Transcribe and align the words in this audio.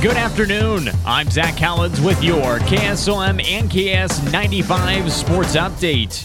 Good 0.00 0.16
afternoon. 0.16 0.90
I'm 1.04 1.28
Zach 1.28 1.56
Collins 1.56 2.00
with 2.00 2.22
your 2.22 2.60
KSOM 2.60 3.44
and 3.44 3.68
KS95 3.68 5.10
Sports 5.10 5.56
Update. 5.56 6.24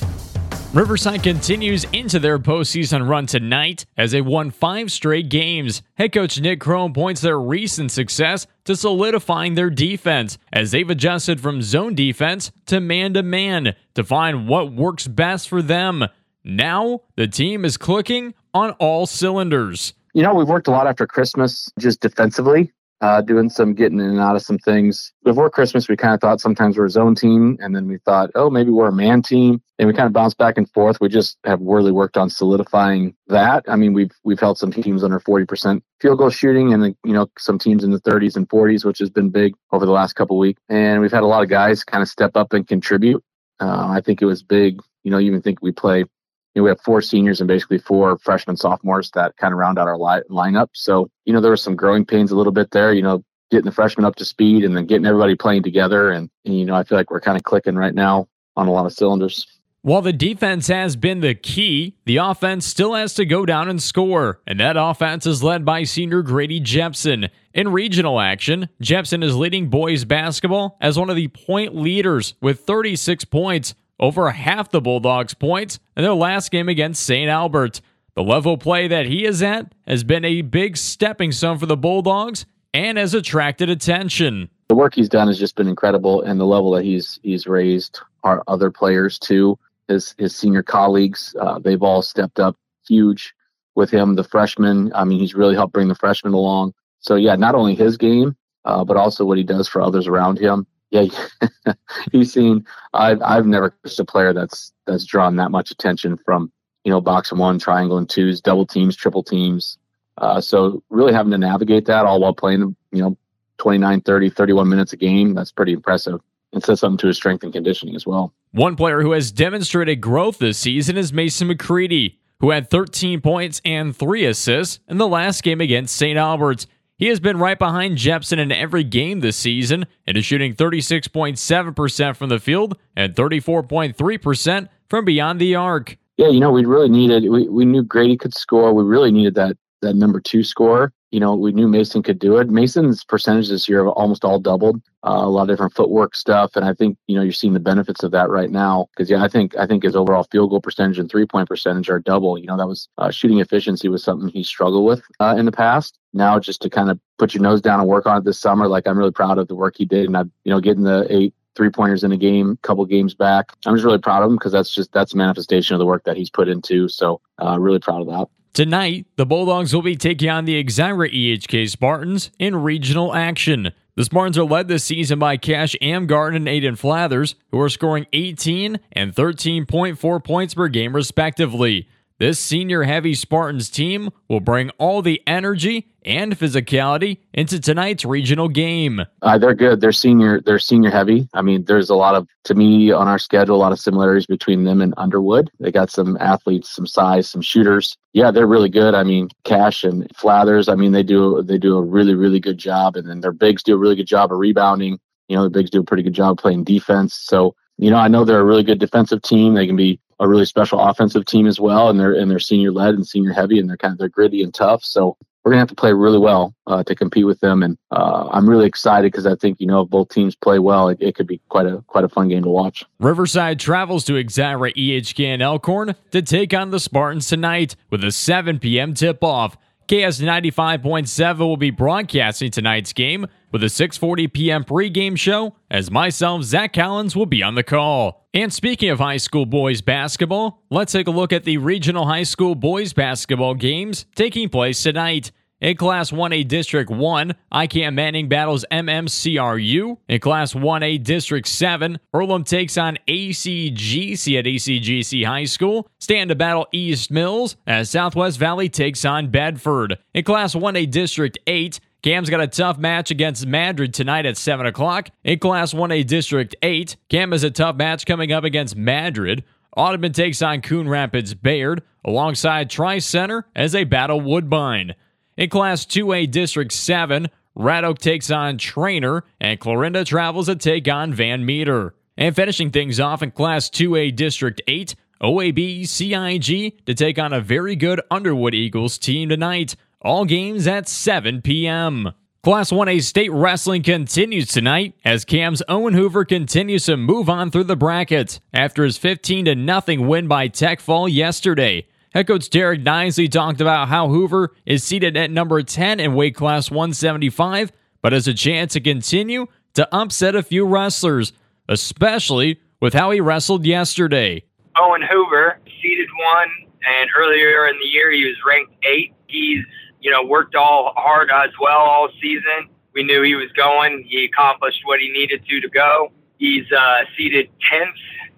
Riverside 0.75 1.23
continues 1.23 1.83
into 1.85 2.19
their 2.19 2.37
postseason 2.37 3.09
run 3.09 3.25
tonight 3.25 3.87
as 3.97 4.11
they 4.11 4.21
won 4.21 4.51
five 4.51 4.91
straight 4.91 5.27
games. 5.29 5.81
Head 5.95 6.13
coach 6.13 6.39
Nick 6.39 6.61
Crone 6.61 6.93
points 6.93 7.21
their 7.21 7.39
recent 7.39 7.91
success 7.91 8.45
to 8.65 8.75
solidifying 8.75 9.55
their 9.55 9.71
defense 9.71 10.37
as 10.51 10.69
they've 10.69 10.87
adjusted 10.87 11.41
from 11.41 11.63
zone 11.63 11.95
defense 11.95 12.51
to 12.67 12.79
man 12.79 13.15
to 13.15 13.23
man 13.23 13.73
to 13.95 14.03
find 14.03 14.47
what 14.47 14.71
works 14.71 15.07
best 15.07 15.49
for 15.49 15.63
them. 15.63 16.05
Now, 16.43 17.01
the 17.15 17.25
team 17.25 17.65
is 17.65 17.77
clicking 17.77 18.35
on 18.53 18.69
all 18.73 19.07
cylinders. 19.07 19.95
You 20.13 20.21
know, 20.21 20.35
we've 20.35 20.47
worked 20.47 20.67
a 20.67 20.71
lot 20.71 20.85
after 20.85 21.07
Christmas 21.07 21.71
just 21.79 22.01
defensively 22.01 22.71
uh, 23.03 23.19
doing 23.19 23.49
some 23.49 23.73
getting 23.73 23.99
in 23.99 24.11
and 24.11 24.19
out 24.21 24.37
of 24.37 24.41
some 24.41 24.57
things. 24.57 25.11
Before 25.25 25.49
Christmas, 25.49 25.89
we 25.89 25.97
kind 25.97 26.13
of 26.13 26.21
thought 26.21 26.39
sometimes 26.39 26.77
we're 26.77 26.85
a 26.85 26.89
zone 26.89 27.15
team, 27.15 27.57
and 27.59 27.75
then 27.75 27.85
we 27.85 27.97
thought, 27.97 28.29
oh, 28.33 28.49
maybe 28.49 28.71
we're 28.71 28.87
a 28.87 28.93
man 28.93 29.21
team, 29.21 29.61
and 29.77 29.89
we 29.89 29.93
kind 29.93 30.07
of 30.07 30.13
bounced 30.13 30.37
back 30.37 30.57
and 30.57 30.71
forth. 30.71 31.01
We 31.01 31.09
just 31.09 31.37
have 31.43 31.59
really 31.59 31.91
worked 31.91 32.15
on 32.15 32.29
solidifying 32.29 33.13
that. 33.27 33.65
I 33.67 33.75
mean, 33.75 33.91
we've 33.91 34.13
we've 34.23 34.39
held 34.39 34.57
some 34.57 34.71
teams 34.71 35.03
under 35.03 35.19
40% 35.19 35.81
field 35.99 36.17
goal 36.17 36.29
shooting, 36.29 36.73
and 36.73 36.95
you 37.03 37.11
know 37.11 37.27
some 37.37 37.59
teams 37.59 37.83
in 37.83 37.91
the 37.91 37.99
30s 37.99 38.37
and 38.37 38.47
40s, 38.47 38.85
which 38.85 38.99
has 38.99 39.09
been 39.09 39.29
big 39.29 39.53
over 39.73 39.85
the 39.85 39.91
last 39.91 40.13
couple 40.13 40.37
weeks. 40.37 40.61
And 40.69 41.01
we've 41.01 41.11
had 41.11 41.23
a 41.23 41.27
lot 41.27 41.43
of 41.43 41.49
guys 41.49 41.83
kind 41.83 42.01
of 42.01 42.07
step 42.07 42.37
up 42.37 42.53
and 42.53 42.65
contribute. 42.65 43.21
Uh, 43.59 43.87
I 43.89 43.99
think 43.99 44.21
it 44.21 44.25
was 44.25 44.43
big. 44.43 44.79
You 45.03 45.11
know, 45.11 45.19
even 45.19 45.41
think 45.41 45.61
we 45.61 45.73
play 45.73 46.05
you 46.53 46.61
know, 46.61 46.63
we 46.63 46.69
have 46.69 46.81
four 46.81 47.01
seniors 47.01 47.41
and 47.41 47.47
basically 47.47 47.79
four 47.79 48.17
freshmen, 48.19 48.57
sophomores 48.57 49.11
that 49.11 49.35
kind 49.37 49.53
of 49.53 49.59
round 49.59 49.79
out 49.79 49.87
our 49.87 49.97
li- 49.97 50.23
lineup. 50.29 50.69
So, 50.73 51.09
you 51.25 51.33
know, 51.33 51.41
there 51.41 51.51
were 51.51 51.57
some 51.57 51.75
growing 51.75 52.05
pains 52.05 52.31
a 52.31 52.35
little 52.35 52.53
bit 52.53 52.71
there, 52.71 52.93
you 52.93 53.01
know, 53.01 53.23
getting 53.51 53.65
the 53.65 53.71
freshmen 53.71 54.05
up 54.05 54.15
to 54.15 54.25
speed 54.25 54.63
and 54.63 54.75
then 54.75 54.85
getting 54.85 55.05
everybody 55.05 55.35
playing 55.35 55.63
together. 55.63 56.11
And, 56.11 56.29
and 56.45 56.57
you 56.57 56.65
know, 56.65 56.75
I 56.75 56.83
feel 56.83 56.97
like 56.97 57.11
we're 57.11 57.21
kind 57.21 57.37
of 57.37 57.43
clicking 57.43 57.75
right 57.75 57.93
now 57.93 58.27
on 58.55 58.67
a 58.67 58.71
lot 58.71 58.85
of 58.85 58.93
cylinders. 58.93 59.47
While 59.85 60.01
the 60.01 60.13
defense 60.13 60.67
has 60.67 60.95
been 60.95 61.19
the 61.19 61.35
key, 61.35 61.97
the 62.05 62.15
offense 62.15 62.65
still 62.65 62.93
has 62.93 63.15
to 63.15 63.25
go 63.25 63.45
down 63.45 63.67
and 63.67 63.83
score, 63.83 64.39
and 64.47 64.57
that 64.61 64.77
offense 64.77 65.25
is 65.25 65.43
led 65.43 65.65
by 65.65 65.83
senior 65.83 66.21
Grady 66.21 66.61
Jepson. 66.61 67.27
In 67.53 67.67
regional 67.67 68.21
action, 68.21 68.69
Jepson 68.79 69.23
is 69.23 69.35
leading 69.35 69.67
boys 69.67 70.05
basketball 70.05 70.77
as 70.79 70.97
one 70.97 71.09
of 71.09 71.17
the 71.17 71.27
point 71.27 71.75
leaders 71.75 72.33
with 72.39 72.61
36 72.61 73.25
points, 73.25 73.75
over 74.03 74.29
half 74.31 74.69
the 74.69 74.81
Bulldogs' 74.81 75.33
points 75.33 75.79
in 75.95 76.03
their 76.03 76.13
last 76.13 76.51
game 76.51 76.67
against 76.67 77.03
St. 77.03 77.29
Albert. 77.29 77.79
The 78.15 78.21
level 78.21 78.57
play 78.57 78.89
that 78.89 79.05
he 79.05 79.23
is 79.23 79.41
at 79.41 79.73
has 79.87 80.03
been 80.03 80.25
a 80.25 80.41
big 80.41 80.75
stepping 80.75 81.31
stone 81.31 81.57
for 81.57 81.65
the 81.67 81.77
Bulldogs 81.77 82.45
and 82.73 82.97
has 82.97 83.13
attracted 83.13 83.69
attention. 83.69 84.49
The 84.67 84.75
work 84.75 84.93
he's 84.93 85.07
done 85.07 85.27
has 85.27 85.39
just 85.39 85.55
been 85.55 85.69
incredible, 85.69 86.21
and 86.21 86.37
the 86.37 86.45
level 86.45 86.71
that 86.71 86.83
he's 86.83 87.17
he's 87.23 87.47
raised 87.47 88.01
our 88.25 88.43
other 88.47 88.69
players 88.69 89.17
too. 89.17 89.57
His 89.87 90.13
his 90.17 90.35
senior 90.35 90.63
colleagues, 90.63 91.33
uh, 91.39 91.59
they've 91.59 91.81
all 91.81 92.01
stepped 92.01 92.41
up 92.41 92.57
huge 92.85 93.33
with 93.75 93.89
him. 93.89 94.15
The 94.15 94.23
freshmen, 94.25 94.91
I 94.93 95.05
mean, 95.05 95.19
he's 95.19 95.33
really 95.33 95.55
helped 95.55 95.73
bring 95.73 95.87
the 95.87 95.95
freshmen 95.95 96.33
along. 96.33 96.73
So 96.99 97.15
yeah, 97.15 97.37
not 97.37 97.55
only 97.55 97.73
his 97.73 97.95
game, 97.95 98.35
uh, 98.65 98.83
but 98.83 98.97
also 98.97 99.23
what 99.23 99.37
he 99.37 99.45
does 99.45 99.69
for 99.69 99.81
others 99.81 100.07
around 100.07 100.39
him 100.39 100.67
yeah, 100.93 101.73
he's 102.11 102.31
seen. 102.31 102.65
I've 102.93 103.21
I've 103.21 103.47
never 103.47 103.71
coached 103.71 103.99
a 103.99 104.05
player 104.05 104.31
that's 104.31 104.71
that's 104.85 105.05
drawn 105.05 105.35
that 105.37 105.49
much 105.49 105.71
attention 105.71 106.17
from 106.17 106.51
you 106.83 106.91
know 106.91 107.01
box 107.01 107.33
one, 107.33 107.57
triangle 107.57 107.97
and 107.97 108.07
twos, 108.07 108.39
double 108.39 108.65
teams, 108.65 108.95
triple 108.95 109.23
teams. 109.23 109.77
Uh, 110.19 110.39
so 110.39 110.83
really 110.89 111.11
having 111.11 111.31
to 111.31 111.37
navigate 111.37 111.85
that 111.85 112.05
all 112.05 112.21
while 112.21 112.33
playing 112.33 112.75
you 112.91 113.01
know 113.01 113.17
29, 113.57 114.01
30, 114.01 114.29
31 114.29 114.69
minutes 114.69 114.93
a 114.93 114.97
game. 114.97 115.33
That's 115.33 115.51
pretty 115.51 115.73
impressive. 115.73 116.21
And 116.51 116.63
says 116.63 116.81
something 116.81 116.99
to 116.99 117.07
his 117.07 117.17
strength 117.17 117.43
and 117.43 117.51
conditioning 117.51 117.95
as 117.95 118.05
well. 118.05 118.31
One 118.51 118.75
player 118.75 119.01
who 119.01 119.13
has 119.13 119.31
demonstrated 119.31 119.99
growth 119.99 120.37
this 120.37 120.59
season 120.59 120.97
is 120.97 121.11
Mason 121.11 121.47
McCready, 121.47 122.19
who 122.39 122.51
had 122.51 122.69
13 122.69 123.21
points 123.21 123.59
and 123.65 123.95
three 123.95 124.25
assists 124.25 124.79
in 124.87 124.99
the 124.99 125.07
last 125.07 125.41
game 125.41 125.61
against 125.61 125.95
St. 125.95 126.19
Albert's. 126.19 126.67
He 126.97 127.07
has 127.07 127.19
been 127.19 127.37
right 127.37 127.57
behind 127.57 127.97
Jepson 127.97 128.39
in 128.39 128.51
every 128.51 128.83
game 128.83 129.21
this 129.21 129.35
season 129.35 129.87
and 130.05 130.15
is 130.15 130.25
shooting 130.25 130.53
36.7% 130.53 132.15
from 132.15 132.29
the 132.29 132.39
field 132.39 132.77
and 132.95 133.15
34.3% 133.15 134.69
from 134.87 135.05
beyond 135.05 135.41
the 135.41 135.55
arc. 135.55 135.97
Yeah, 136.17 136.29
you 136.29 136.39
know, 136.39 136.51
we 136.51 136.65
really 136.65 136.89
needed, 136.89 137.27
we, 137.29 137.49
we 137.49 137.65
knew 137.65 137.83
Grady 137.83 138.15
could 138.15 138.35
score. 138.35 138.73
We 138.73 138.83
really 138.83 139.11
needed 139.11 139.33
that 139.35 139.57
that 139.83 139.95
number 139.95 140.19
two 140.19 140.43
score 140.43 140.91
you 141.13 141.19
know, 141.19 141.35
we 141.35 141.51
knew 141.51 141.67
Mason 141.67 142.01
could 142.01 142.17
do 142.17 142.37
it. 142.37 142.49
Mason's 142.49 143.03
percentage 143.03 143.47
this 143.47 143.69
year 143.69 143.85
have 143.85 143.93
almost 143.93 144.25
all 144.25 144.39
doubled. 144.39 144.81
Uh, 145.05 145.21
a 145.21 145.29
lot 145.29 145.43
of 145.43 145.47
different 145.47 145.75
footwork 145.75 146.15
stuff, 146.15 146.55
and 146.55 146.65
I 146.65 146.73
think 146.73 146.97
you 147.05 147.15
know 147.15 147.21
you're 147.21 147.31
seeing 147.31 147.53
the 147.53 147.59
benefits 147.59 148.01
of 148.01 148.09
that 148.13 148.31
right 148.31 148.49
now. 148.49 148.87
Because 148.89 149.11
yeah, 149.11 149.23
I 149.23 149.27
think 149.27 149.55
I 149.55 149.67
think 149.67 149.83
his 149.83 149.95
overall 149.95 150.23
field 150.23 150.49
goal 150.49 150.59
percentage 150.59 150.97
and 150.97 151.07
three 151.07 151.27
point 151.27 151.47
percentage 151.47 151.87
are 151.87 151.99
double. 151.99 152.35
You 152.39 152.47
know, 152.47 152.57
that 152.57 152.67
was 152.67 152.89
uh, 152.97 153.11
shooting 153.11 153.41
efficiency 153.41 153.89
was 153.89 154.03
something 154.03 154.27
he 154.29 154.43
struggled 154.43 154.87
with 154.87 155.03
uh, 155.19 155.35
in 155.37 155.45
the 155.45 155.51
past. 155.51 155.99
Now, 156.13 156.39
just 156.39 156.63
to 156.63 156.69
kind 156.69 156.89
of 156.89 156.99
put 157.19 157.35
your 157.35 157.43
nose 157.43 157.61
down 157.61 157.79
and 157.79 157.87
work 157.87 158.07
on 158.07 158.17
it 158.17 158.23
this 158.23 158.39
summer, 158.39 158.67
like 158.67 158.87
I'm 158.87 158.97
really 158.97 159.11
proud 159.11 159.37
of 159.37 159.47
the 159.47 159.55
work 159.55 159.75
he 159.77 159.85
did, 159.85 160.07
and 160.07 160.17
I, 160.17 160.21
you 160.45 160.51
know, 160.51 160.59
getting 160.59 160.83
the 160.83 161.05
eight 161.11 161.35
three 161.55 161.69
pointers 161.69 162.03
in 162.03 162.11
a 162.11 162.17
game, 162.17 162.53
a 162.53 162.67
couple 162.67 162.83
games 162.87 163.13
back. 163.13 163.51
I'm 163.67 163.75
just 163.75 163.85
really 163.85 163.99
proud 163.99 164.23
of 164.23 164.31
him 164.31 164.37
because 164.37 164.51
that's 164.51 164.73
just 164.73 164.91
that's 164.93 165.13
a 165.13 165.17
manifestation 165.17 165.75
of 165.75 165.79
the 165.79 165.85
work 165.85 166.05
that 166.05 166.17
he's 166.17 166.31
put 166.31 166.47
into. 166.47 166.89
So, 166.89 167.21
uh, 167.39 167.59
really 167.59 167.77
proud 167.77 168.01
of 168.01 168.07
that. 168.07 168.27
Tonight, 168.53 169.07
the 169.15 169.25
Bulldogs 169.25 169.73
will 169.73 169.81
be 169.81 169.95
taking 169.95 170.29
on 170.29 170.45
the 170.45 170.63
Exira 170.63 171.11
EHK 171.11 171.67
Spartans 171.67 172.29
in 172.37 172.55
regional 172.55 173.15
action. 173.15 173.71
The 173.95 174.05
Spartans 174.05 174.37
are 174.37 174.43
led 174.43 174.67
this 174.67 174.83
season 174.83 175.17
by 175.17 175.37
Cash 175.37 175.75
Amgarden 175.81 176.35
and 176.35 176.47
Aiden 176.47 176.79
Flathers, 176.79 177.33
who 177.49 177.59
are 177.59 177.69
scoring 177.69 178.05
18 178.13 178.79
and 178.91 179.15
13.4 179.15 180.23
points 180.23 180.53
per 180.53 180.67
game, 180.67 180.95
respectively. 180.95 181.87
This 182.19 182.39
senior 182.39 182.83
heavy 182.83 183.15
Spartans 183.15 183.69
team 183.69 184.09
will 184.29 184.39
bring 184.39 184.69
all 184.77 185.01
the 185.01 185.21
energy 185.25 185.87
and 186.05 186.37
physicality 186.37 187.17
into 187.33 187.59
tonight's 187.59 188.05
regional 188.05 188.49
game. 188.49 189.01
Uh, 189.23 189.37
they're 189.37 189.55
good. 189.55 189.81
They're 189.81 189.91
senior. 189.91 190.39
They're 190.39 190.59
senior 190.59 190.91
heavy. 190.91 191.27
I 191.33 191.41
mean, 191.41 191.65
there's 191.65 191.89
a 191.89 191.95
lot 191.95 192.13
of 192.13 192.27
to 192.43 192.53
me 192.53 192.91
on 192.91 193.07
our 193.07 193.17
schedule, 193.17 193.55
a 193.55 193.57
lot 193.57 193.71
of 193.71 193.79
similarities 193.79 194.27
between 194.27 194.63
them 194.63 194.79
and 194.79 194.93
Underwood. 194.97 195.49
They 195.59 195.71
got 195.71 195.89
some 195.89 196.15
athletes, 196.19 196.69
some 196.69 196.85
size, 196.85 197.27
some 197.27 197.41
shooters. 197.41 197.97
Yeah, 198.13 198.29
they're 198.29 198.47
really 198.47 198.69
good. 198.69 198.93
I 198.93 199.03
mean, 199.03 199.29
Cash 199.43 199.83
and 199.83 200.07
Flathers. 200.09 200.71
I 200.71 200.75
mean, 200.75 200.91
they 200.91 201.03
do 201.03 201.41
they 201.41 201.57
do 201.57 201.77
a 201.77 201.81
really 201.81 202.13
really 202.13 202.39
good 202.39 202.59
job, 202.59 202.95
and 202.95 203.09
then 203.09 203.21
their 203.21 203.31
bigs 203.31 203.63
do 203.63 203.73
a 203.73 203.77
really 203.77 203.95
good 203.95 204.07
job 204.07 204.31
of 204.31 204.37
rebounding. 204.37 204.99
You 205.29 205.37
know, 205.37 205.43
the 205.43 205.49
bigs 205.49 205.71
do 205.71 205.81
a 205.81 205.85
pretty 205.85 206.03
good 206.03 206.13
job 206.13 206.37
playing 206.37 206.65
defense. 206.65 207.15
So 207.15 207.55
you 207.77 207.89
know, 207.89 207.97
I 207.97 208.07
know 208.07 208.23
they're 208.23 208.39
a 208.39 208.45
really 208.45 208.63
good 208.63 208.79
defensive 208.79 209.21
team. 209.23 209.55
They 209.55 209.65
can 209.65 209.75
be 209.75 209.99
a 210.19 210.27
really 210.27 210.45
special 210.45 210.79
offensive 210.79 211.25
team 211.25 211.47
as 211.47 211.59
well, 211.59 211.89
and 211.89 211.99
they're 211.99 212.13
and 212.13 212.29
they're 212.29 212.39
senior 212.39 212.71
led 212.71 212.95
and 212.95 213.07
senior 213.07 213.33
heavy, 213.33 213.59
and 213.59 213.69
they're 213.69 213.77
kind 213.77 213.93
of 213.93 213.97
they're 213.97 214.09
gritty 214.09 214.43
and 214.43 214.53
tough. 214.53 214.83
So 214.83 215.17
we're 215.43 215.51
gonna 215.51 215.61
have 215.61 215.69
to 215.69 215.75
play 215.75 215.93
really 215.93 216.19
well 216.19 216.55
uh, 216.67 216.83
to 216.83 216.95
compete 216.95 217.25
with 217.25 217.39
them, 217.41 217.63
and 217.63 217.77
uh, 217.91 218.29
I'm 218.31 218.49
really 218.49 218.65
excited 218.65 219.11
because 219.11 219.25
I 219.25 219.35
think 219.35 219.59
you 219.59 219.67
know 219.67 219.81
if 219.81 219.89
both 219.89 220.09
teams 220.09 220.35
play 220.35 220.59
well, 220.59 220.89
it, 220.89 220.97
it, 221.01 221.15
could 221.15 221.27
be 221.27 221.41
quite 221.49 221.65
a 221.65 221.83
quite 221.87 222.03
a 222.03 222.09
fun 222.09 222.29
game 222.29 222.43
to 222.43 222.49
watch. 222.49 222.85
Riverside 222.99 223.59
travels 223.59 224.05
to 224.05 224.13
Exira 224.13 224.73
EHK 224.73 225.25
and 225.25 225.41
Elkhorn 225.41 225.95
to 226.11 226.21
take 226.21 226.53
on 226.53 226.71
the 226.71 226.79
Spartans 226.79 227.27
tonight 227.27 227.75
with 227.89 228.03
a 228.03 228.11
7 228.11 228.59
p.m. 228.59 228.93
tip 228.93 229.23
off. 229.23 229.57
KS 229.87 230.21
95.7 230.21 231.39
will 231.39 231.57
be 231.57 231.69
broadcasting 231.69 232.49
tonight's 232.49 232.93
game 232.93 233.27
with 233.51 233.63
a 233.63 233.67
6:40 233.67 234.31
p.m. 234.31 234.63
pregame 234.63 235.17
show 235.17 235.55
as 235.69 235.91
myself 235.91 236.43
Zach 236.43 236.71
Collins 236.73 237.15
will 237.15 237.25
be 237.25 237.43
on 237.43 237.55
the 237.55 237.63
call. 237.63 238.25
And 238.33 238.51
speaking 238.51 238.89
of 238.89 238.99
high 238.99 239.17
school 239.17 239.45
boys 239.45 239.81
basketball, 239.81 240.63
let's 240.69 240.93
take 240.93 241.07
a 241.07 241.11
look 241.11 241.33
at 241.33 241.43
the 241.43 241.57
regional 241.57 242.05
high 242.05 242.23
school 242.23 242.55
boys 242.55 242.93
basketball 242.93 243.55
games 243.55 244.05
taking 244.15 244.47
place 244.47 244.81
tonight. 244.81 245.31
In 245.63 245.77
Class 245.77 246.11
1A 246.11 246.45
District 246.45 246.91
1, 246.91 247.35
IKM 247.53 247.93
Manning 247.93 248.27
battles 248.27 248.65
MMCRU. 248.69 249.97
In 250.09 250.19
Class 250.19 250.53
1A 250.53 251.01
District 251.01 251.47
7, 251.47 251.99
Earlham 252.13 252.43
takes 252.43 252.77
on 252.77 252.97
ACGC 253.07 254.37
at 254.37 254.43
ACGC 254.43 255.25
High 255.25 255.45
School. 255.45 255.87
Stanton 256.01 256.37
battle 256.37 256.67
East 256.73 257.11
Mills 257.11 257.55
as 257.65 257.89
Southwest 257.89 258.39
Valley 258.39 258.67
takes 258.67 259.05
on 259.05 259.31
Bedford. 259.31 259.99
In 260.13 260.25
Class 260.25 260.53
1A 260.53 260.91
District 260.91 261.39
8, 261.47 261.79
Cam's 262.01 262.29
got 262.29 262.41
a 262.41 262.47
tough 262.47 262.77
match 262.77 263.09
against 263.09 263.47
Madrid 263.47 263.93
tonight 263.93 264.25
at 264.25 264.35
7 264.35 264.65
o'clock. 264.65 265.11
In 265.23 265.39
Class 265.39 265.73
1A 265.73 266.05
District 266.05 266.53
8, 266.61 266.97
Cam 267.07 267.31
has 267.31 267.45
a 267.45 267.49
tough 267.49 267.77
match 267.77 268.05
coming 268.05 268.33
up 268.33 268.43
against 268.43 268.75
Madrid. 268.75 269.45
Audubon 269.77 270.11
takes 270.11 270.41
on 270.41 270.59
Coon 270.59 270.89
Rapids 270.89 271.33
Bayard 271.33 271.83
alongside 272.03 272.69
Tri 272.69 272.99
Center 272.99 273.45
as 273.55 273.71
they 273.71 273.85
battle 273.85 274.19
Woodbine. 274.19 274.93
In 275.35 275.49
Class 275.49 275.85
2A 275.85 276.29
District 276.29 276.71
7, 276.71 277.27
Red 277.55 277.83
Oak 277.83 277.97
takes 277.97 278.29
on 278.29 278.59
Treynor, 278.59 279.23
and 279.41 279.59
Clarinda 279.59 280.05
travels 280.05 280.45
to 280.45 280.55
take 280.55 280.87
on 280.87 281.11
Van 281.11 281.43
Meter. 281.43 281.95
And 282.15 282.35
finishing 282.35 282.69
things 282.69 282.99
off 282.99 283.23
in 283.23 283.31
Class 283.31 283.67
2A 283.69 284.15
District 284.15 284.61
8, 284.67 284.93
OAB 285.23 285.87
CIG 285.87 286.85
to 286.85 286.93
take 286.93 287.17
on 287.17 287.33
a 287.33 287.41
very 287.41 287.75
good 287.75 287.99
Underwood 288.11 288.53
Eagles 288.53 288.99
team 288.99 289.29
tonight. 289.29 289.75
All 290.03 290.25
games 290.25 290.67
at 290.67 290.87
7 290.87 291.41
p.m. 291.41 292.13
Class 292.43 292.71
1A 292.71 293.01
state 293.01 293.31
wrestling 293.31 293.81
continues 293.81 294.49
tonight 294.49 294.93
as 295.03 295.25
Cam's 295.25 295.63
Owen 295.67 295.95
Hoover 295.95 296.25
continues 296.25 296.85
to 296.85 296.97
move 296.97 297.29
on 297.29 297.49
through 297.49 297.63
the 297.63 297.75
bracket 297.75 298.39
after 298.53 298.83
his 298.83 298.97
15 298.97 299.45
0 299.45 300.01
win 300.01 300.27
by 300.27 300.47
Tech 300.47 300.79
Fall 300.79 301.09
yesterday. 301.09 301.87
Head 302.13 302.27
coach 302.27 302.49
Derek 302.49 302.81
Nisley 302.81 303.31
talked 303.31 303.59
about 303.59 303.87
how 303.87 304.07
Hoover 304.07 304.53
is 304.65 304.83
seated 304.83 305.17
at 305.17 305.31
number 305.31 305.63
10 305.63 305.99
in 305.99 306.13
weight 306.13 306.35
class 306.35 306.69
175, 306.69 307.71
but 308.03 308.13
has 308.13 308.27
a 308.27 308.35
chance 308.35 308.73
to 308.73 308.79
continue 308.79 309.47
to 309.73 309.95
upset 309.95 310.35
a 310.35 310.43
few 310.43 310.65
wrestlers, 310.65 311.33
especially 311.67 312.59
with 312.79 312.93
how 312.93 313.09
he 313.09 313.19
wrestled 313.19 313.65
yesterday. 313.65 314.43
Owen 314.77 315.01
Hoover, 315.01 315.59
seated 315.81 316.07
one, 316.35 316.49
and 316.87 317.09
earlier 317.17 317.67
in 317.67 317.79
the 317.81 317.87
year 317.87 318.11
he 318.11 318.25
was 318.25 318.35
ranked 318.45 318.73
eight. 318.83 319.13
He's 319.27 319.65
you 320.03 320.11
know, 320.11 320.23
worked 320.23 320.53
all 320.53 320.93
hard 320.97 321.31
as 321.31 321.49
well 321.59 321.79
all 321.79 322.09
season. 322.21 322.69
We 322.93 323.03
knew 323.03 323.23
he 323.23 323.35
was 323.35 323.51
going. 323.53 324.05
He 324.07 324.25
accomplished 324.25 324.81
what 324.83 324.99
he 324.99 325.09
needed 325.11 325.43
to 325.49 325.61
to 325.61 325.69
go. 325.69 326.11
He's 326.37 326.69
uh, 326.71 327.05
seated 327.17 327.49
10th 327.71 327.93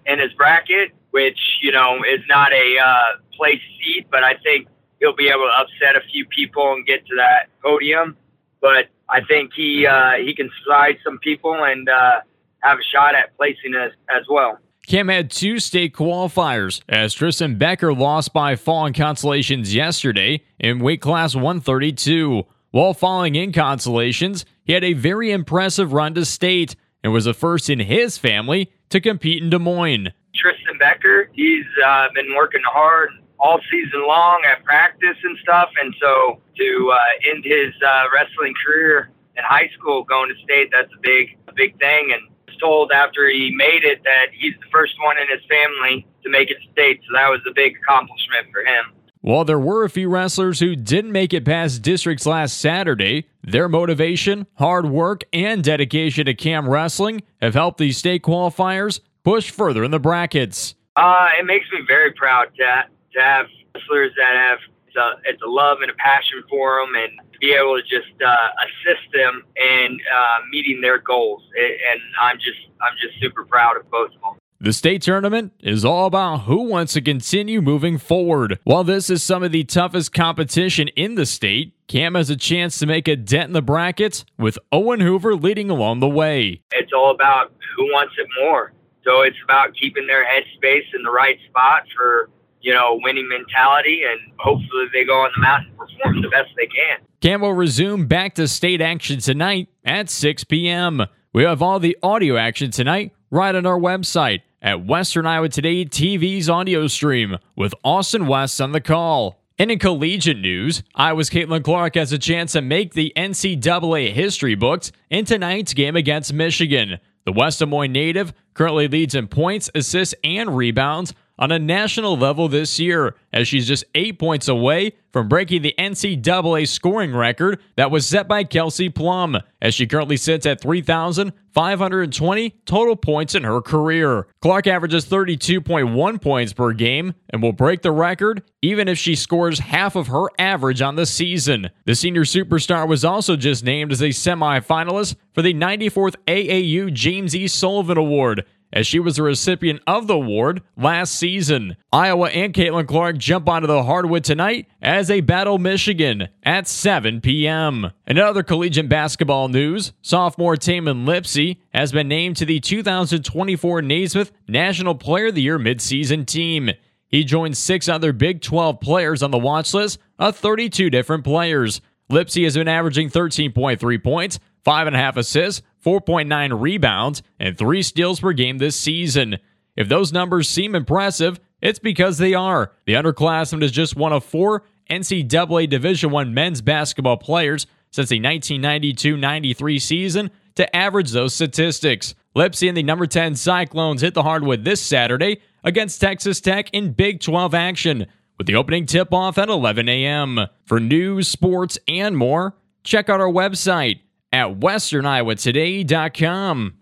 in 0.06 0.18
his 0.18 0.32
bracket, 0.32 0.92
which, 1.10 1.38
you 1.62 1.72
know, 1.72 1.98
is 2.02 2.20
not 2.28 2.52
a 2.52 2.78
uh, 2.78 3.18
place 3.36 3.60
seat, 3.78 4.06
but 4.10 4.22
I 4.24 4.34
think 4.42 4.68
he'll 5.00 5.14
be 5.14 5.28
able 5.28 5.42
to 5.42 5.60
upset 5.60 5.96
a 5.96 6.06
few 6.12 6.24
people 6.26 6.72
and 6.72 6.86
get 6.86 7.06
to 7.06 7.16
that 7.16 7.48
podium. 7.62 8.16
But 8.60 8.88
I 9.08 9.20
think 9.22 9.52
he 9.54 9.86
uh, 9.86 10.12
he 10.14 10.34
can 10.34 10.50
slide 10.64 10.98
some 11.04 11.18
people 11.18 11.54
and 11.64 11.88
uh, 11.88 12.20
have 12.60 12.78
a 12.78 12.82
shot 12.82 13.14
at 13.14 13.36
placing 13.36 13.74
us 13.74 13.92
as 14.08 14.24
well. 14.28 14.58
Cam 14.86 15.08
had 15.08 15.30
two 15.32 15.58
state 15.58 15.92
qualifiers 15.94 16.80
as 16.88 17.12
Tristan 17.12 17.58
Becker 17.58 17.92
lost 17.92 18.32
by 18.32 18.54
fall 18.54 18.86
in 18.86 18.92
consolations 18.92 19.74
yesterday 19.74 20.42
in 20.60 20.78
weight 20.78 21.00
class 21.00 21.34
132. 21.34 22.44
While 22.70 22.94
falling 22.94 23.34
in 23.34 23.52
consolations, 23.52 24.44
he 24.62 24.74
had 24.74 24.84
a 24.84 24.92
very 24.92 25.32
impressive 25.32 25.92
run 25.92 26.14
to 26.14 26.24
state 26.24 26.76
and 27.06 27.12
was 27.12 27.24
the 27.24 27.34
first 27.34 27.70
in 27.70 27.78
his 27.78 28.18
family 28.18 28.68
to 28.90 29.00
compete 29.00 29.40
in 29.40 29.48
Des 29.48 29.60
Moines. 29.60 30.08
Tristan 30.34 30.76
Becker, 30.76 31.30
he's 31.34 31.64
uh, 31.86 32.08
been 32.16 32.34
working 32.34 32.62
hard 32.66 33.10
all 33.38 33.60
season 33.70 34.04
long 34.08 34.42
at 34.50 34.64
practice 34.64 35.16
and 35.22 35.38
stuff, 35.38 35.70
and 35.80 35.94
so 36.00 36.40
to 36.56 36.92
uh, 36.92 37.30
end 37.30 37.44
his 37.44 37.72
uh, 37.86 38.06
wrestling 38.12 38.54
career 38.58 39.12
in 39.36 39.44
high 39.44 39.70
school 39.78 40.02
going 40.02 40.34
to 40.34 40.42
state, 40.42 40.70
that's 40.72 40.92
a 40.92 41.00
big, 41.00 41.38
a 41.46 41.52
big 41.52 41.78
thing. 41.78 42.10
And 42.12 42.22
was 42.48 42.56
told 42.56 42.90
after 42.90 43.30
he 43.30 43.54
made 43.54 43.84
it 43.84 44.02
that 44.02 44.26
he's 44.32 44.54
the 44.54 44.66
first 44.72 44.94
one 45.00 45.16
in 45.16 45.28
his 45.30 45.46
family 45.48 46.04
to 46.24 46.28
make 46.28 46.50
it 46.50 46.56
state. 46.72 47.02
So 47.06 47.14
that 47.14 47.28
was 47.28 47.38
a 47.48 47.54
big 47.54 47.76
accomplishment 47.76 48.50
for 48.50 48.62
him. 48.66 48.95
While 49.26 49.44
there 49.44 49.58
were 49.58 49.82
a 49.82 49.90
few 49.90 50.08
wrestlers 50.08 50.60
who 50.60 50.76
didn't 50.76 51.10
make 51.10 51.34
it 51.34 51.44
past 51.44 51.82
districts 51.82 52.26
last 52.26 52.60
Saturday, 52.60 53.26
their 53.42 53.68
motivation, 53.68 54.46
hard 54.54 54.86
work, 54.86 55.24
and 55.32 55.64
dedication 55.64 56.26
to 56.26 56.34
Cam 56.34 56.68
Wrestling 56.68 57.22
have 57.42 57.54
helped 57.54 57.78
these 57.78 57.98
state 57.98 58.22
qualifiers 58.22 59.00
push 59.24 59.50
further 59.50 59.82
in 59.82 59.90
the 59.90 59.98
brackets. 59.98 60.76
Uh, 60.94 61.30
it 61.40 61.44
makes 61.44 61.66
me 61.72 61.80
very 61.88 62.12
proud 62.12 62.54
to, 62.56 62.84
to 63.14 63.20
have 63.20 63.46
wrestlers 63.74 64.12
that 64.16 64.36
have 64.36 64.58
it's 64.86 64.96
a, 64.96 65.14
it's 65.24 65.42
a 65.42 65.48
love 65.48 65.78
and 65.80 65.90
a 65.90 65.94
passion 65.94 66.44
for 66.48 66.78
them, 66.78 66.94
and 66.94 67.18
to 67.32 67.38
be 67.40 67.52
able 67.52 67.76
to 67.76 67.82
just 67.82 68.14
uh, 68.24 68.48
assist 68.62 69.12
them 69.12 69.42
in 69.56 69.98
uh, 70.14 70.38
meeting 70.52 70.80
their 70.80 70.98
goals. 70.98 71.42
And 71.58 72.00
I'm 72.20 72.36
just 72.36 72.60
I'm 72.80 72.94
just 73.02 73.20
super 73.20 73.44
proud 73.44 73.76
of 73.76 73.90
both 73.90 74.14
of 74.14 74.20
them. 74.20 74.38
The 74.58 74.72
state 74.72 75.02
tournament 75.02 75.52
is 75.60 75.84
all 75.84 76.06
about 76.06 76.42
who 76.42 76.62
wants 76.62 76.94
to 76.94 77.02
continue 77.02 77.60
moving 77.60 77.98
forward. 77.98 78.58
While 78.64 78.84
this 78.84 79.10
is 79.10 79.22
some 79.22 79.42
of 79.42 79.52
the 79.52 79.64
toughest 79.64 80.14
competition 80.14 80.88
in 80.88 81.14
the 81.14 81.26
state, 81.26 81.74
Cam 81.88 82.14
has 82.14 82.30
a 82.30 82.36
chance 82.36 82.78
to 82.78 82.86
make 82.86 83.06
a 83.06 83.16
dent 83.16 83.48
in 83.48 83.52
the 83.52 83.60
bracket 83.60 84.24
with 84.38 84.58
Owen 84.72 85.00
Hoover 85.00 85.34
leading 85.34 85.68
along 85.68 86.00
the 86.00 86.08
way. 86.08 86.62
It's 86.72 86.92
all 86.94 87.10
about 87.10 87.52
who 87.76 87.84
wants 87.92 88.14
it 88.18 88.26
more. 88.40 88.72
So 89.04 89.20
it's 89.20 89.36
about 89.44 89.74
keeping 89.74 90.06
their 90.06 90.24
headspace 90.24 90.94
in 90.94 91.02
the 91.02 91.10
right 91.10 91.38
spot 91.48 91.82
for 91.94 92.30
you 92.66 92.72
know, 92.72 92.98
winning 93.00 93.28
mentality, 93.28 94.02
and 94.02 94.18
hopefully 94.38 94.86
they 94.92 95.04
go 95.04 95.20
on 95.20 95.30
the 95.36 95.40
mountain 95.40 95.68
and 95.68 95.78
perform 95.78 96.20
the 96.20 96.28
best 96.28 96.48
they 96.56 96.66
can. 96.66 96.98
Cam 97.20 97.40
will 97.42 97.52
resume 97.52 98.06
back 98.06 98.34
to 98.34 98.48
state 98.48 98.80
action 98.80 99.20
tonight 99.20 99.68
at 99.84 100.10
6 100.10 100.42
p.m. 100.44 101.02
We 101.32 101.44
have 101.44 101.62
all 101.62 101.78
the 101.78 101.96
audio 102.02 102.36
action 102.36 102.72
tonight 102.72 103.12
right 103.30 103.54
on 103.54 103.66
our 103.66 103.78
website 103.78 104.40
at 104.66 104.84
Western 104.84 105.26
Iowa 105.26 105.48
Today 105.48 105.84
TV's 105.84 106.50
audio 106.50 106.88
stream 106.88 107.38
with 107.54 107.72
Austin 107.84 108.26
West 108.26 108.60
on 108.60 108.72
the 108.72 108.80
call. 108.80 109.40
And 109.60 109.70
in 109.70 109.78
collegiate 109.78 110.40
news, 110.40 110.82
Iowa's 110.96 111.30
Caitlin 111.30 111.62
Clark 111.62 111.94
has 111.94 112.12
a 112.12 112.18
chance 112.18 112.52
to 112.52 112.60
make 112.60 112.92
the 112.92 113.12
NCAA 113.16 114.12
history 114.12 114.56
books 114.56 114.90
in 115.08 115.24
tonight's 115.24 115.72
game 115.72 115.94
against 115.94 116.32
Michigan. 116.32 116.98
The 117.24 117.32
West 117.32 117.60
Des 117.60 117.66
Moines 117.66 117.92
native 117.92 118.34
currently 118.54 118.88
leads 118.88 119.14
in 119.14 119.28
points, 119.28 119.70
assists, 119.72 120.16
and 120.24 120.56
rebounds 120.56 121.14
on 121.38 121.52
a 121.52 121.58
national 121.58 122.16
level 122.16 122.48
this 122.48 122.78
year, 122.78 123.14
as 123.32 123.46
she's 123.46 123.66
just 123.68 123.84
eight 123.94 124.18
points 124.18 124.48
away 124.48 124.92
from 125.12 125.28
breaking 125.28 125.62
the 125.62 125.74
NCAA 125.78 126.68
scoring 126.68 127.14
record 127.14 127.60
that 127.76 127.90
was 127.90 128.06
set 128.06 128.28
by 128.28 128.44
Kelsey 128.44 128.88
Plum, 128.88 129.38
as 129.62 129.74
she 129.74 129.86
currently 129.86 130.16
sits 130.16 130.44
at 130.46 130.60
3,520 130.60 132.50
total 132.66 132.96
points 132.96 133.34
in 133.34 133.44
her 133.44 133.60
career. 133.60 134.26
Clark 134.40 134.66
averages 134.66 135.06
32.1 135.06 136.20
points 136.20 136.52
per 136.52 136.72
game 136.72 137.14
and 137.30 137.42
will 137.42 137.52
break 137.52 137.82
the 137.82 137.92
record 137.92 138.42
even 138.62 138.88
if 138.88 138.98
she 138.98 139.14
scores 139.14 139.58
half 139.60 139.94
of 139.96 140.08
her 140.08 140.26
average 140.38 140.82
on 140.82 140.96
the 140.96 141.06
season. 141.06 141.70
The 141.84 141.94
senior 141.94 142.24
superstar 142.24 142.88
was 142.88 143.04
also 143.04 143.36
just 143.36 143.64
named 143.64 143.92
as 143.92 144.02
a 144.02 144.08
semifinalist 144.08 145.16
for 145.32 145.40
the 145.42 145.54
94th 145.54 146.16
AAU 146.26 146.92
James 146.92 147.34
E. 147.36 147.46
Sullivan 147.46 147.96
Award 147.96 148.44
as 148.76 148.86
she 148.86 149.00
was 149.00 149.16
the 149.16 149.22
recipient 149.22 149.80
of 149.86 150.06
the 150.06 150.14
award 150.14 150.60
last 150.76 151.14
season. 151.14 151.78
Iowa 151.90 152.28
and 152.28 152.52
Caitlin 152.52 152.86
Clark 152.86 153.16
jump 153.16 153.48
onto 153.48 153.66
the 153.66 153.84
hardwood 153.84 154.22
tonight 154.22 154.68
as 154.82 155.08
they 155.08 155.22
battle 155.22 155.56
Michigan 155.56 156.28
at 156.42 156.68
7 156.68 157.22
p.m. 157.22 157.90
In 158.06 158.18
other 158.18 158.42
collegiate 158.42 158.90
basketball 158.90 159.48
news, 159.48 159.94
sophomore 160.02 160.56
Tamin 160.56 161.06
Lipsey 161.06 161.56
has 161.72 161.90
been 161.90 162.06
named 162.06 162.36
to 162.36 162.44
the 162.44 162.60
2024 162.60 163.80
Naismith 163.80 164.30
National 164.46 164.94
Player 164.94 165.28
of 165.28 165.36
the 165.36 165.42
Year 165.42 165.58
midseason 165.58 166.26
team. 166.26 166.68
He 167.08 167.24
joins 167.24 167.58
six 167.58 167.88
other 167.88 168.12
Big 168.12 168.42
12 168.42 168.78
players 168.80 169.22
on 169.22 169.30
the 169.30 169.38
watch 169.38 169.72
list 169.72 169.98
of 170.18 170.36
32 170.36 170.90
different 170.90 171.24
players. 171.24 171.80
Lipsey 172.10 172.44
has 172.44 172.54
been 172.54 172.68
averaging 172.68 173.08
13.3 173.08 174.04
points, 174.04 174.38
5.5 174.66 175.16
assists, 175.16 175.62
4.9 175.86 176.60
rebounds, 176.60 177.22
and 177.38 177.56
3 177.56 177.82
steals 177.82 178.18
per 178.18 178.32
game 178.32 178.58
this 178.58 178.74
season. 178.74 179.38
If 179.76 179.88
those 179.88 180.12
numbers 180.12 180.48
seem 180.48 180.74
impressive, 180.74 181.38
it's 181.62 181.78
because 181.78 182.18
they 182.18 182.34
are. 182.34 182.72
The 182.86 182.94
underclassman 182.94 183.62
is 183.62 183.70
just 183.70 183.94
one 183.94 184.12
of 184.12 184.24
four 184.24 184.64
NCAA 184.90 185.70
Division 185.70 186.14
I 186.14 186.24
men's 186.24 186.60
basketball 186.60 187.18
players 187.18 187.66
since 187.92 188.08
the 188.08 188.20
1992-93 188.20 189.80
season 189.80 190.30
to 190.56 190.74
average 190.74 191.12
those 191.12 191.34
statistics. 191.34 192.14
Lipsey 192.34 192.68
and 192.68 192.76
the 192.76 192.82
number 192.82 193.06
10 193.06 193.36
Cyclones 193.36 194.02
hit 194.02 194.14
the 194.14 194.24
hardwood 194.24 194.64
this 194.64 194.82
Saturday 194.82 195.40
against 195.62 196.00
Texas 196.00 196.40
Tech 196.40 196.68
in 196.72 196.92
Big 196.92 197.20
12 197.20 197.54
action, 197.54 198.06
with 198.38 198.46
the 198.46 198.56
opening 198.56 198.86
tip-off 198.86 199.38
at 199.38 199.48
11 199.48 199.88
a.m. 199.88 200.40
For 200.64 200.80
news, 200.80 201.28
sports, 201.28 201.78
and 201.86 202.16
more, 202.16 202.56
check 202.82 203.08
out 203.08 203.20
our 203.20 203.30
website 203.30 204.00
at 204.32 204.48
westerniowatoday.com. 204.48 206.74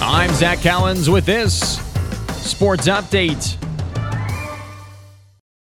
I'm 0.00 0.32
Zach 0.34 0.62
Collins 0.62 1.10
with 1.10 1.26
this 1.26 1.78
sports 2.42 2.88
update. 2.88 3.56